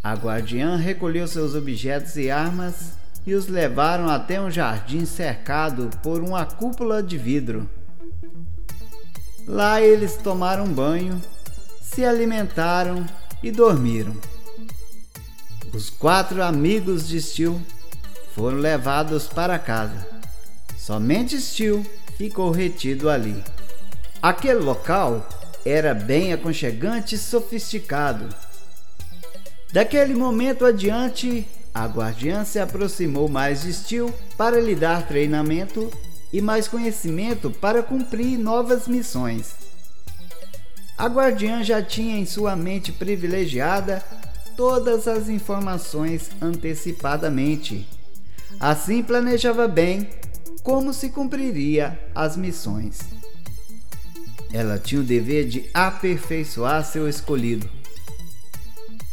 A 0.03 0.15
guardiã 0.15 0.75
recolheu 0.75 1.27
seus 1.27 1.53
objetos 1.53 2.15
e 2.15 2.31
armas 2.31 2.93
e 3.23 3.35
os 3.35 3.47
levaram 3.47 4.09
até 4.09 4.41
um 4.41 4.49
jardim 4.49 5.05
cercado 5.05 5.91
por 6.01 6.23
uma 6.23 6.45
cúpula 6.45 7.03
de 7.03 7.15
vidro. 7.15 7.69
Lá 9.47 9.79
eles 9.79 10.15
tomaram 10.15 10.65
banho, 10.67 11.21
se 11.79 12.03
alimentaram 12.03 13.05
e 13.43 13.51
dormiram. 13.51 14.17
Os 15.71 15.91
quatro 15.91 16.41
amigos 16.41 17.07
de 17.07 17.21
Steel 17.21 17.61
foram 18.33 18.57
levados 18.57 19.27
para 19.27 19.59
casa. 19.59 20.07
Somente 20.75 21.39
Steel 21.39 21.85
ficou 22.17 22.49
retido 22.49 23.11
ali. 23.11 23.43
Aquele 24.21 24.59
local 24.59 25.27
era 25.65 25.93
bem 25.93 26.33
aconchegante 26.33 27.15
e 27.15 27.17
sofisticado 27.17 28.29
Daquele 29.71 30.13
momento 30.13 30.65
adiante, 30.65 31.47
a 31.73 31.85
guardiã 31.85 32.43
se 32.43 32.59
aproximou 32.59 33.29
mais 33.29 33.61
de 33.61 33.71
Steel 33.71 34.13
para 34.37 34.59
lhe 34.59 34.75
dar 34.75 35.07
treinamento 35.07 35.89
e 36.33 36.41
mais 36.41 36.67
conhecimento 36.67 37.49
para 37.49 37.81
cumprir 37.81 38.37
novas 38.37 38.85
missões. 38.85 39.55
A 40.97 41.07
guardiã 41.07 41.63
já 41.63 41.81
tinha 41.81 42.17
em 42.17 42.25
sua 42.25 42.53
mente 42.53 42.91
privilegiada 42.91 44.03
todas 44.57 45.07
as 45.07 45.29
informações 45.29 46.29
antecipadamente. 46.41 47.87
Assim 48.59 49.01
planejava 49.01 49.69
bem 49.69 50.09
como 50.63 50.93
se 50.93 51.09
cumpriria 51.09 51.97
as 52.13 52.35
missões. 52.35 52.99
Ela 54.53 54.77
tinha 54.77 55.01
o 55.01 55.03
dever 55.03 55.47
de 55.47 55.69
aperfeiçoar 55.73 56.83
seu 56.85 57.07
escolhido 57.07 57.69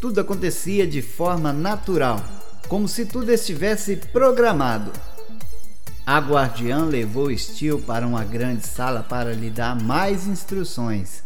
tudo 0.01 0.21
acontecia 0.21 0.87
de 0.87 1.03
forma 1.03 1.53
natural, 1.53 2.25
como 2.69 2.87
se 2.87 3.05
tudo 3.05 3.33
estivesse 3.33 3.97
programado. 3.97 4.93
A 6.07 6.19
guardiã 6.19 6.85
levou 6.85 7.37
Steel 7.37 7.81
para 7.81 8.07
uma 8.07 8.25
grande 8.25 8.67
sala 8.67 9.03
para 9.03 9.33
lhe 9.33 9.51
dar 9.51 9.81
mais 9.81 10.27
instruções. 10.27 11.25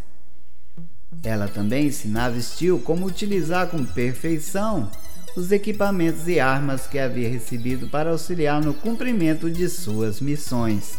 Ela 1.22 1.48
também 1.48 1.86
ensinava 1.86 2.40
Steel 2.40 2.78
como 2.80 3.06
utilizar 3.06 3.68
com 3.68 3.84
perfeição 3.84 4.90
os 5.36 5.52
equipamentos 5.52 6.26
e 6.26 6.40
armas 6.40 6.86
que 6.86 6.98
havia 6.98 7.28
recebido 7.28 7.88
para 7.88 8.10
auxiliar 8.10 8.62
no 8.62 8.74
cumprimento 8.74 9.50
de 9.50 9.68
suas 9.68 10.20
missões. 10.20 10.94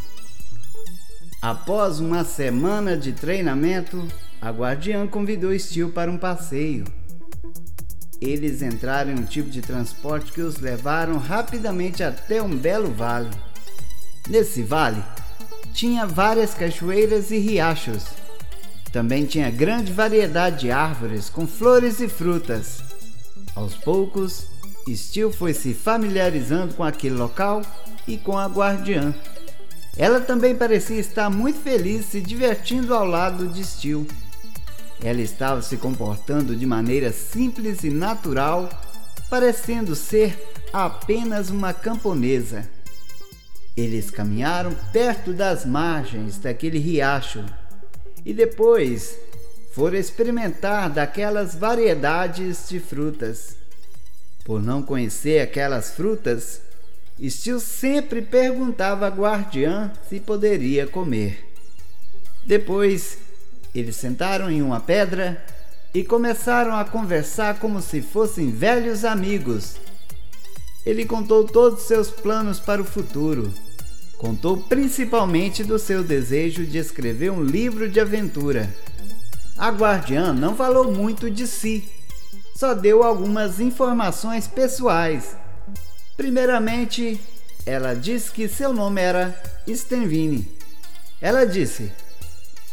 Após 1.44 2.00
uma 2.00 2.24
semana 2.24 2.96
de 2.96 3.12
treinamento, 3.12 4.08
a 4.42 4.50
guardiã 4.50 5.06
convidou 5.06 5.60
Steel 5.60 5.90
para 5.90 6.10
um 6.10 6.18
passeio. 6.18 6.86
Eles 8.22 8.62
entraram 8.62 9.12
em 9.12 9.16
um 9.16 9.26
tipo 9.26 9.50
de 9.50 9.62
transporte 9.62 10.32
que 10.32 10.42
os 10.42 10.62
levaram 10.62 11.18
rapidamente 11.18 12.02
até 12.02 12.42
um 12.42 12.56
belo 12.56 12.94
vale. 12.94 13.30
Nesse 14.30 14.64
vale, 14.64 15.04
tinha 15.74 16.08
várias 16.08 16.54
cachoeiras 16.54 17.30
e 17.30 17.40
riachos. 17.40 18.06
Também 18.94 19.26
tinha 19.26 19.52
grande 19.52 19.92
variedade 19.92 20.62
de 20.62 20.72
árvores 20.72 21.30
com 21.30 21.46
flores 21.46 22.00
e 22.00 22.08
frutas. 22.08 22.82
Aos 23.54 23.76
poucos, 23.76 24.48
Steel 24.90 25.30
foi 25.34 25.54
se 25.54 25.74
familiarizando 25.74 26.74
com 26.74 26.86
aquele 26.86 27.16
local 27.16 27.64
e 28.08 28.18
com 28.18 28.38
a 28.38 28.46
guardiã. 28.46 29.14
Ela 29.96 30.20
também 30.20 30.56
parecia 30.56 31.00
estar 31.00 31.30
muito 31.30 31.60
feliz 31.60 32.06
se 32.06 32.20
divertindo 32.20 32.94
ao 32.94 33.06
lado 33.06 33.48
de 33.48 33.64
Steel. 33.64 34.08
Ela 35.04 35.22
estava 35.22 35.62
se 35.62 35.78
comportando 35.78 36.56
de 36.56 36.66
maneira 36.66 37.12
simples 37.12 37.84
e 37.84 37.90
natural, 37.90 38.70
parecendo 39.30 39.96
ser 39.96 40.36
apenas 40.72 41.50
uma 41.50 41.74
camponesa. 41.74 42.68
Eles 43.78 44.10
caminharam 44.10 44.74
perto 44.92 45.32
das 45.32 45.66
margens 45.66 46.38
daquele 46.38 46.80
riacho 46.80 47.44
e 48.26 48.34
depois 48.34 49.16
foram 49.74 49.98
experimentar 49.98 50.90
daquelas 50.90 51.56
variedades 51.56 52.70
de 52.70 52.80
frutas. 52.80 53.58
Por 54.44 54.62
não 54.62 54.82
conhecer 54.82 55.42
aquelas 55.42 55.92
frutas, 55.92 56.62
Steel 57.30 57.60
sempre 57.60 58.22
perguntava 58.22 59.08
à 59.08 59.10
guardiã 59.10 59.92
se 60.10 60.20
poderia 60.20 60.86
comer. 60.86 61.54
Depois, 62.46 63.18
eles 63.74 63.96
sentaram 63.96 64.52
em 64.52 64.62
uma 64.62 64.82
pedra 64.82 65.42
e 65.94 66.04
começaram 66.04 66.76
a 66.76 66.84
conversar 66.84 67.60
como 67.60 67.82
se 67.82 68.02
fossem 68.02 68.52
velhos 68.52 69.06
amigos. 69.06 69.78
Ele 70.86 71.06
contou 71.06 71.46
todos 71.46 71.84
seus 71.84 72.10
planos 72.10 72.60
para 72.60 72.82
o 72.82 72.86
futuro. 72.86 73.54
Contou 74.18 74.58
principalmente 74.58 75.64
do 75.64 75.80
seu 75.80 76.04
desejo 76.04 76.66
de 76.66 76.78
escrever 76.78 77.32
um 77.32 77.42
livro 77.42 77.90
de 77.90 78.02
aventura. 78.02 78.70
A 79.58 79.70
guardiã 79.70 80.34
não 80.34 80.58
falou 80.58 80.92
muito 80.92 81.32
de 81.32 81.48
si, 81.48 81.88
só 82.56 82.74
deu 82.74 83.02
algumas 83.02 83.60
informações 83.60 84.46
pessoais 84.46 85.38
Primeiramente, 86.16 87.20
ela 87.66 87.94
disse 87.94 88.32
que 88.32 88.48
seu 88.48 88.72
nome 88.72 89.02
era 89.02 89.36
Stenvini. 89.68 90.48
Ela 91.20 91.46
disse: 91.46 91.92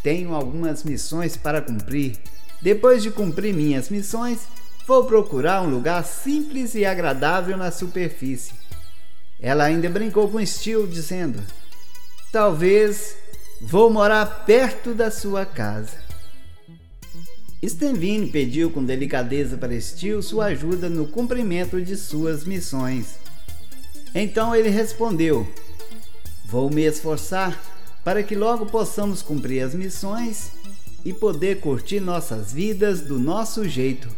Tenho 0.02 0.34
algumas 0.34 0.84
missões 0.84 1.36
para 1.36 1.62
cumprir. 1.62 2.18
Depois 2.60 3.02
de 3.02 3.10
cumprir 3.10 3.54
minhas 3.54 3.88
missões, 3.88 4.40
vou 4.86 5.04
procurar 5.04 5.62
um 5.62 5.70
lugar 5.70 6.04
simples 6.04 6.74
e 6.74 6.84
agradável 6.84 7.56
na 7.56 7.70
superfície. 7.70 8.52
Ela 9.40 9.64
ainda 9.64 9.88
brincou 9.88 10.28
com 10.28 10.44
Steel, 10.44 10.86
dizendo: 10.86 11.42
Talvez 12.30 13.16
vou 13.62 13.90
morar 13.90 14.44
perto 14.44 14.92
da 14.92 15.10
sua 15.10 15.46
casa. 15.46 15.98
Stenvini 17.62 18.30
pediu 18.30 18.70
com 18.70 18.84
delicadeza 18.84 19.56
para 19.56 19.78
Steel 19.80 20.22
sua 20.22 20.46
ajuda 20.46 20.88
no 20.88 21.06
cumprimento 21.06 21.80
de 21.80 21.96
suas 21.96 22.44
missões. 22.44 23.18
Então 24.14 24.54
ele 24.54 24.68
respondeu: 24.68 25.46
Vou 26.44 26.70
me 26.70 26.82
esforçar 26.82 27.60
para 28.04 28.22
que 28.22 28.34
logo 28.34 28.66
possamos 28.66 29.22
cumprir 29.22 29.62
as 29.62 29.74
missões 29.74 30.52
e 31.04 31.12
poder 31.12 31.60
curtir 31.60 32.00
nossas 32.00 32.52
vidas 32.52 33.00
do 33.00 33.18
nosso 33.18 33.68
jeito. 33.68 34.08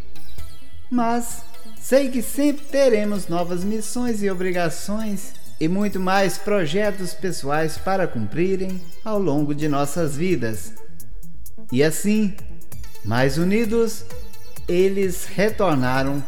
Mas 0.91 1.43
sei 1.81 2.09
que 2.09 2.23
sempre 2.23 2.65
teremos 2.67 3.29
novas 3.29 3.65
missões 3.65 4.23
e 4.23 4.31
obrigações 4.31 5.35
e 5.61 5.69
muito 5.69 6.01
mais 6.01 6.39
projetos 6.39 7.15
pessoais 7.15 7.79
para 7.79 8.09
cumprirem 8.09 8.81
ao 9.05 9.19
longo 9.19 9.55
de 9.55 9.69
nossas 9.69 10.17
vidas. 10.17 10.73
E 11.71 11.83
assim, 11.83 12.35
mais 13.05 13.39
unidos, 13.39 14.05
eles 14.67 15.25
retornaram 15.25 16.23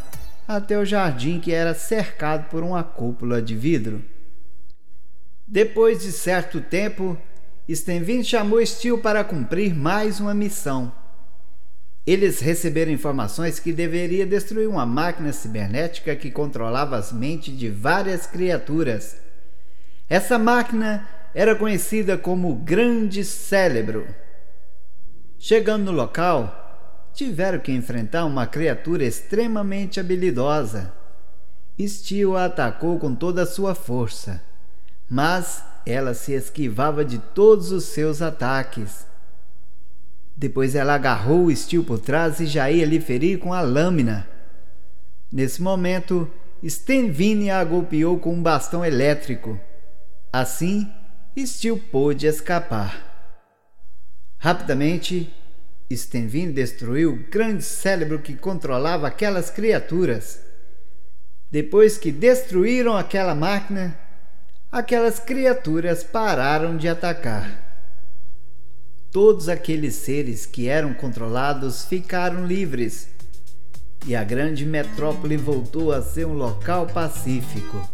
até 0.47 0.79
o 0.79 0.85
jardim 0.85 1.41
que 1.41 1.53
era 1.53 1.75
cercado 1.75 2.49
por 2.49 2.63
uma 2.63 2.83
cúpula 2.83 3.41
de 3.41 3.55
vidro. 3.55 4.03
Depois 5.47 6.03
de 6.03 6.13
certo 6.13 6.61
tempo, 6.61 7.19
Stenvin 7.69 8.23
chamou 8.23 8.65
Steel 8.65 8.99
para 8.99 9.25
cumprir 9.25 9.75
mais 9.75 10.21
uma 10.21 10.35
missão. 10.35 10.93
Eles 12.07 12.41
receberam 12.41 12.93
informações 12.93 13.59
que 13.59 13.73
deveria 13.73 14.27
destruir 14.27 14.69
uma 14.69 14.85
máquina 14.85 15.33
cibernética 15.33 16.15
que 16.15 16.31
controlava 16.31 16.97
as 16.97 17.13
mentes 17.13 17.57
de 17.57 17.71
várias 17.71 18.27
criaturas. 18.27 19.17
Essa 20.09 20.39
máquina 20.39 21.09
era 21.35 21.55
conhecida 21.55 22.19
como 22.19 22.55
Grande 22.57 23.25
Cérebro. 23.25 24.07
Chegando 25.39 25.87
no 25.87 25.93
local, 25.93 26.64
tiveram 27.15 27.59
que 27.59 27.73
enfrentar 27.73 28.25
uma 28.25 28.47
criatura 28.47 29.05
extremamente 29.05 30.01
habilidosa. 30.01 30.93
Steel 31.81 32.37
a 32.37 32.47
atacou 32.47 32.99
com 32.99 33.15
toda 33.15 33.43
a 33.43 33.47
sua 33.47 33.75
força, 33.75 34.43
mas 35.09 35.65
ela 35.87 36.15
se 36.15 36.33
esquivava 36.33 37.05
de 37.05 37.19
todos 37.19 37.73
os 37.73 37.85
seus 37.85 38.21
ataques. 38.21 39.07
Depois 40.37 40.75
ela 40.75 40.95
agarrou 40.95 41.47
o 41.47 41.57
Steel 41.57 41.85
por 41.85 41.99
trás 41.99 42.41
e 42.41 42.47
já 42.47 42.71
ia 42.71 42.85
lhe 42.85 43.01
ferir 43.01 43.39
com 43.39 43.53
a 43.53 43.61
lâmina. 43.61 44.29
Nesse 45.31 45.63
momento, 45.63 46.31
Stenvini 46.63 47.51
a 47.51 47.63
golpeou 47.63 48.19
com 48.19 48.35
um 48.35 48.43
bastão 48.43 48.85
elétrico. 48.85 49.59
Assim, 50.33 50.91
Steel 51.39 51.79
pôde 51.91 52.27
escapar. 52.27 53.13
Rapidamente, 54.39 55.33
Stenvin 55.93 56.51
destruiu 56.51 57.13
o 57.13 57.31
grande 57.31 57.63
cérebro 57.63 58.19
que 58.19 58.35
controlava 58.35 59.07
aquelas 59.07 59.51
criaturas. 59.51 60.41
Depois 61.51 61.99
que 61.99 62.11
destruíram 62.11 62.97
aquela 62.97 63.35
máquina, 63.35 63.99
aquelas 64.73 65.21
criaturas 65.21 66.03
pararam 66.03 66.77
de 66.77 66.89
atacar. 66.89 67.63
Todos 69.13 69.49
aqueles 69.49 69.95
seres 69.95 70.47
que 70.47 70.69
eram 70.69 70.93
controlados 70.93 71.85
ficaram 71.85 72.47
livres 72.47 73.09
e 74.07 74.17
a 74.17 74.25
grande 74.25 74.67
metrópole 74.67 75.37
voltou 75.37 75.93
a 75.93 76.03
ser 76.03 76.27
um 76.27 76.35
local 76.35 76.87
pacífico. 76.87 77.89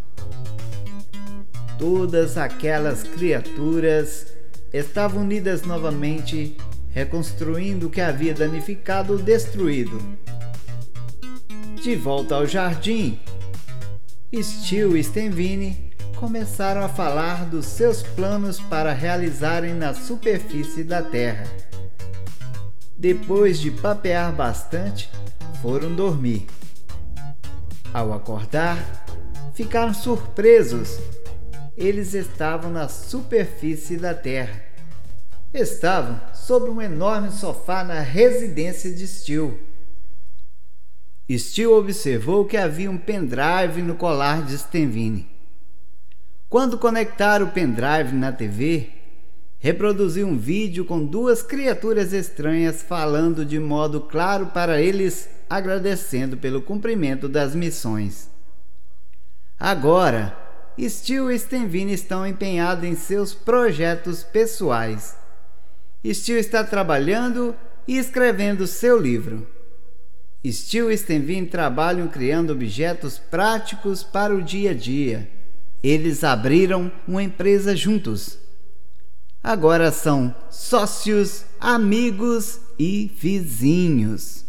Todas 1.77 2.37
aquelas 2.37 3.03
criaturas 3.03 4.27
estavam 4.73 5.21
unidas 5.21 5.61
novamente 5.61 6.57
reconstruindo 6.91 7.87
o 7.87 7.89
que 7.89 8.01
havia 8.01 8.33
danificado 8.33 9.13
ou 9.13 9.19
destruído. 9.19 9.99
De 11.81 11.95
volta 11.95 12.35
ao 12.35 12.45
jardim, 12.45 13.19
Steel 14.33 14.95
e 14.95 15.03
Stenvini 15.03 15.91
começaram 16.15 16.83
a 16.83 16.87
falar 16.87 17.45
dos 17.45 17.65
seus 17.65 18.03
planos 18.03 18.59
para 18.59 18.93
realizarem 18.93 19.73
na 19.73 19.93
superfície 19.93 20.83
da 20.83 21.01
Terra. 21.01 21.45
Depois 22.95 23.59
de 23.59 23.71
papear 23.71 24.31
bastante, 24.31 25.09
foram 25.61 25.95
dormir. 25.95 26.45
Ao 27.91 28.13
acordar, 28.13 28.77
ficaram 29.55 29.93
surpresos. 29.93 30.99
Eles 31.75 32.13
estavam 32.13 32.71
na 32.71 32.87
superfície 32.87 33.97
da 33.97 34.13
Terra. 34.13 34.70
Estavam 35.53 36.21
sobre 36.33 36.69
um 36.69 36.81
enorme 36.81 37.29
sofá 37.29 37.83
na 37.83 37.99
residência 37.99 38.89
de 38.89 39.05
Steel. 39.05 39.59
Steel 41.29 41.73
observou 41.73 42.45
que 42.45 42.55
havia 42.55 42.89
um 42.89 42.97
pendrive 42.97 43.81
no 43.81 43.95
colar 43.95 44.45
de 44.45 44.57
Stenvini. 44.57 45.29
Quando 46.49 46.77
conectaram 46.77 47.47
o 47.47 47.51
pendrive 47.51 48.13
na 48.13 48.31
TV, 48.31 48.89
reproduziu 49.59 50.25
um 50.25 50.37
vídeo 50.37 50.85
com 50.85 51.05
duas 51.05 51.43
criaturas 51.43 52.13
estranhas 52.13 52.81
falando 52.81 53.45
de 53.45 53.59
modo 53.59 53.99
claro 53.99 54.47
para 54.47 54.81
eles, 54.81 55.29
agradecendo 55.49 56.37
pelo 56.37 56.61
cumprimento 56.61 57.27
das 57.27 57.53
missões. 57.53 58.29
Agora, 59.59 60.37
Steel 60.79 61.29
e 61.29 61.37
Stenvini 61.37 61.93
estão 61.93 62.25
empenhados 62.25 62.85
em 62.85 62.95
seus 62.95 63.33
projetos 63.33 64.23
pessoais 64.23 65.19
Steel 66.05 66.39
está 66.39 66.63
trabalhando 66.63 67.55
e 67.87 67.97
escrevendo 67.97 68.65
seu 68.65 68.99
livro. 68.99 69.47
Steele 70.45 70.93
e 70.93 70.97
Stenvin 70.97 71.45
trabalham 71.45 72.07
criando 72.07 72.51
objetos 72.51 73.19
práticos 73.19 74.01
para 74.01 74.35
o 74.35 74.41
dia 74.41 74.71
a 74.71 74.73
dia. 74.73 75.29
Eles 75.83 76.23
abriram 76.23 76.91
uma 77.07 77.21
empresa 77.21 77.75
juntos. 77.75 78.39
Agora 79.43 79.91
são 79.91 80.33
sócios, 80.49 81.45
amigos 81.59 82.59
e 82.77 83.11
vizinhos. 83.15 84.45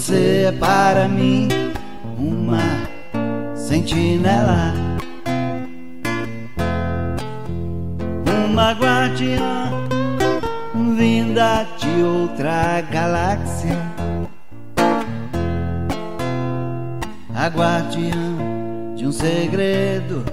Você 0.00 0.46
é 0.48 0.52
para 0.52 1.06
mim 1.06 1.46
uma 2.16 2.62
sentinela, 3.54 4.72
uma 8.48 8.72
guardiã 8.72 9.70
vinda 10.96 11.66
de 11.76 12.02
outra 12.02 12.80
galáxia, 12.90 13.76
a 17.34 17.46
guardiã 17.48 18.94
de 18.96 19.06
um 19.06 19.12
segredo 19.12 20.24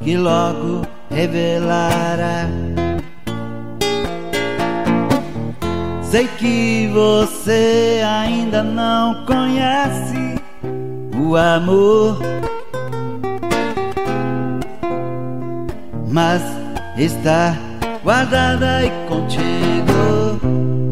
que 0.00 0.16
logo 0.16 0.86
revelará. 1.10 2.46
Sei 6.10 6.26
que 6.26 6.90
você 6.90 8.02
ainda 8.02 8.62
não 8.62 9.26
conhece 9.26 10.36
o 11.14 11.36
amor, 11.36 12.18
mas 16.10 16.42
está 16.96 17.54
guardada 18.02 18.76
aí 18.76 18.90
contigo 19.06 20.40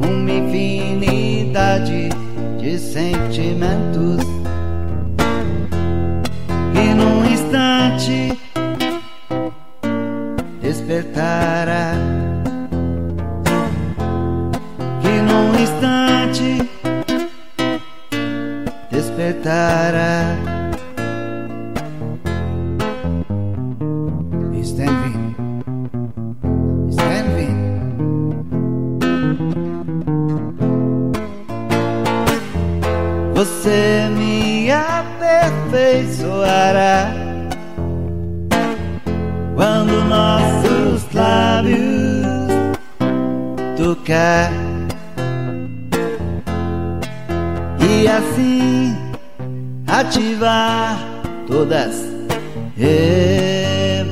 uma 0.07 0.31
infinidade 0.31 2.11
de 2.59 2.79
sentimentos 2.79 4.22
que 6.74 6.94
num 6.94 7.24
instante 7.24 8.38
despertará. 10.61 12.15
Instante 15.77 16.15
ativar 50.07 50.99
todas 51.47 52.07
emoções. 52.79 54.07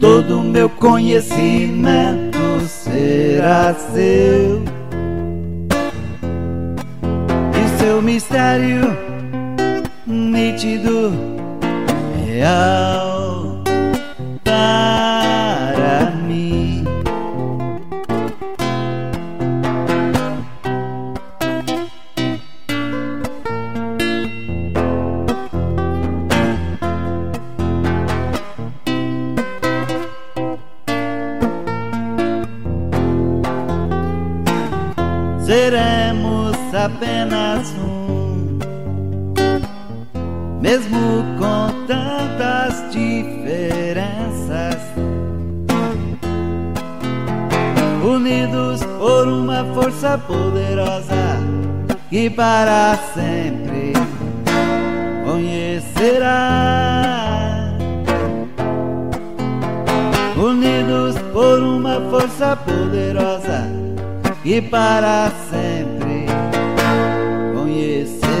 Todo 0.00 0.42
meu 0.42 0.68
conhecimento 0.68 2.60
será 2.66 3.74
seu 3.74 4.62
e 7.54 7.68
seu 7.78 8.02
mistério 8.02 8.96
nítido, 10.06 11.12
real. 12.26 13.07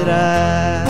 Conhecerá. 0.08 0.84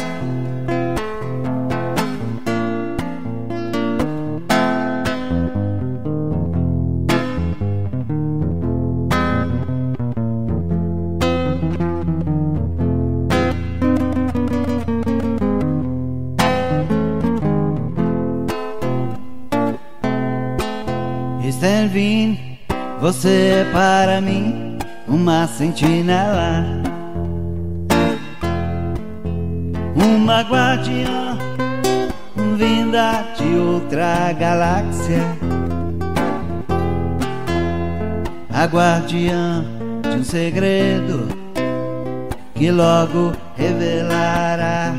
Stanvin, 21.48 22.38
você 23.00 23.62
é 23.62 23.72
para 23.72 24.20
mim 24.20 24.78
uma 25.08 25.48
sentinela, 25.48 26.47
a 38.50 38.64
guardiã 38.64 39.64
de 40.02 40.16
um 40.18 40.24
segredo 40.24 41.28
que 42.54 42.70
logo 42.70 43.32
revelará. 43.56 44.92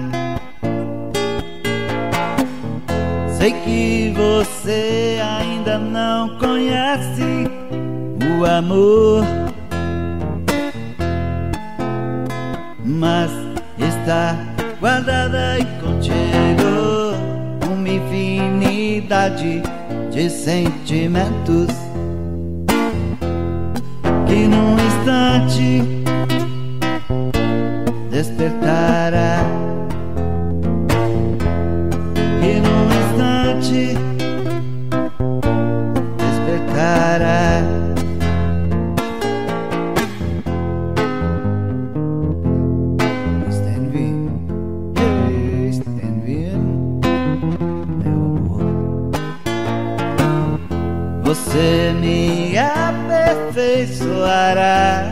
Sei 3.37 3.51
que 3.51 4.13
você 4.15 5.19
ainda 5.21 5.77
não 5.77 6.37
conhece 6.37 7.47
o 8.39 8.45
amor 8.45 9.25
mas 12.99 13.31
está 13.77 14.35
guardada 14.79 15.51
aí 15.51 15.65
contigo 15.79 17.13
uma 17.71 17.87
infinidade 17.87 19.61
de 20.11 20.29
sentimentos 20.29 21.67
que 24.27 24.47
num 24.47 24.73
instante 24.73 25.83
despertará. 28.09 29.68
Me 52.09 52.57
aperfeiçoará. 52.57 55.05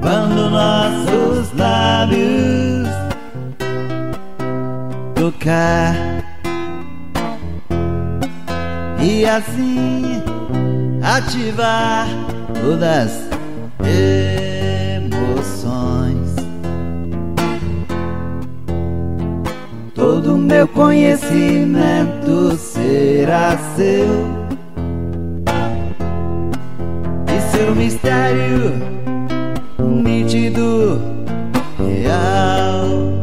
Quando 0.00 0.48
nossos 0.50 1.52
lábios 1.52 2.88
tocar 5.16 5.96
e 9.02 9.26
assim 9.26 10.22
ativar 11.02 12.06
todas 12.62 13.10
emoções. 14.94 16.36
Todo 19.94 20.36
meu 20.36 20.68
conhecimento 20.68 22.56
será 22.56 23.58
seu 23.74 24.45
seu 27.56 27.74
mistério 27.74 28.74
nítido, 29.78 31.00
real. 31.78 33.16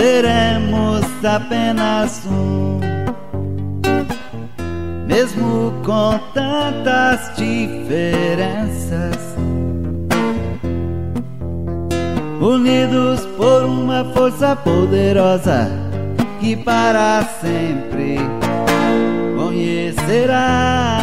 seremos 0.00 1.04
apenas 1.24 2.24
um. 2.24 2.69
Mesmo 5.20 5.74
com 5.84 6.18
tantas 6.32 7.36
diferenças, 7.36 9.18
unidos 12.40 13.26
por 13.36 13.64
uma 13.64 14.02
força 14.14 14.56
poderosa 14.56 15.68
que 16.40 16.56
para 16.56 17.22
sempre 17.38 18.16
conhecerá. 19.36 20.98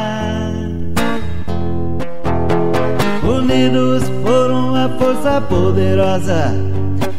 Unidos 3.21 4.01
por 4.23 4.49
uma 4.49 4.89
força 4.97 5.39
poderosa 5.41 6.55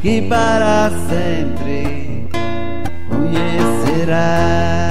que 0.03 0.21
para 0.23 0.91
sempre 1.09 2.29
conhecerá. 3.09 4.88